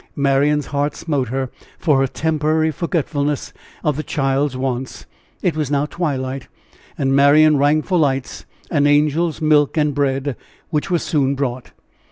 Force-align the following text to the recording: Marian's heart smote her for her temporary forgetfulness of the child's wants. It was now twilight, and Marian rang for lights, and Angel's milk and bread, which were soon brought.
Marian's 0.15 0.65
heart 0.73 0.95
smote 0.95 1.27
her 1.27 1.51
for 1.77 1.99
her 1.99 2.07
temporary 2.07 2.71
forgetfulness 2.71 3.53
of 3.83 3.97
the 3.97 4.01
child's 4.01 4.57
wants. 4.57 5.05
It 5.43 5.55
was 5.55 5.69
now 5.69 5.85
twilight, 5.85 6.47
and 6.97 7.15
Marian 7.15 7.57
rang 7.57 7.83
for 7.83 7.99
lights, 7.99 8.47
and 8.71 8.87
Angel's 8.87 9.43
milk 9.43 9.77
and 9.77 9.93
bread, 9.93 10.35
which 10.71 10.89
were 10.89 10.97
soon 10.97 11.35
brought. 11.35 11.71